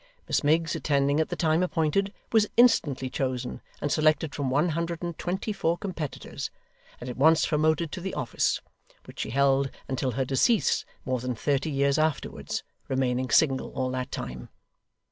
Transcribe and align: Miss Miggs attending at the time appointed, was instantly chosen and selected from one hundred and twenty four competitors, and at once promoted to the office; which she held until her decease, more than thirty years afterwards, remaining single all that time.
Miss 0.27 0.43
Miggs 0.43 0.75
attending 0.75 1.19
at 1.19 1.29
the 1.29 1.35
time 1.35 1.61
appointed, 1.61 2.11
was 2.31 2.47
instantly 2.57 3.07
chosen 3.07 3.61
and 3.81 3.91
selected 3.91 4.33
from 4.33 4.49
one 4.49 4.69
hundred 4.69 5.03
and 5.03 5.15
twenty 5.15 5.53
four 5.53 5.77
competitors, 5.77 6.49
and 6.99 7.07
at 7.07 7.17
once 7.17 7.45
promoted 7.45 7.91
to 7.91 8.01
the 8.01 8.15
office; 8.15 8.61
which 9.05 9.19
she 9.19 9.29
held 9.29 9.69
until 9.87 10.13
her 10.13 10.25
decease, 10.25 10.85
more 11.05 11.19
than 11.19 11.35
thirty 11.35 11.69
years 11.69 11.99
afterwards, 11.99 12.63
remaining 12.87 13.29
single 13.29 13.69
all 13.73 13.91
that 13.91 14.09
time. 14.11 14.49